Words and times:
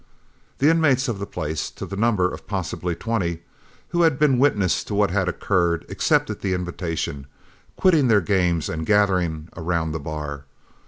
The 0.57 0.71
inmates 0.71 1.07
of 1.07 1.19
the 1.19 1.27
place, 1.27 1.69
to 1.69 1.85
the 1.85 1.95
number 1.95 2.27
of 2.33 2.47
possibly 2.47 2.95
twenty, 2.95 3.43
who 3.89 4.01
had 4.01 4.17
been 4.17 4.39
witness 4.39 4.83
to 4.85 4.95
what 4.95 5.11
had 5.11 5.29
occurred, 5.29 5.85
accepted 5.89 6.41
the 6.41 6.55
invitation, 6.55 7.27
quitting 7.75 8.07
their 8.07 8.19
games 8.19 8.67
and 8.67 8.83
gathering 8.83 9.49
around 9.55 9.91
the 9.91 9.99
bar. 9.99 10.45